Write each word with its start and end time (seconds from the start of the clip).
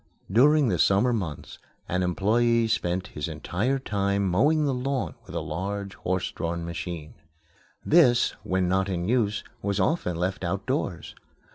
During 0.31 0.69
the 0.69 0.79
summer 0.79 1.13
months 1.13 1.59
an 1.87 2.01
employé 2.01 2.67
spent 2.67 3.09
his 3.13 3.27
entire 3.27 3.77
time 3.77 4.27
mowing 4.27 4.65
the 4.65 4.73
lawn 4.73 5.13
with 5.27 5.35
a 5.35 5.41
large 5.41 5.93
horse 5.93 6.31
drawn 6.31 6.65
machine. 6.65 7.13
This, 7.85 8.31
when 8.41 8.67
not 8.67 8.89
in 8.89 9.07
use, 9.07 9.43
was 9.61 9.79
often 9.79 10.15
left 10.15 10.43
outdoors. 10.43 11.13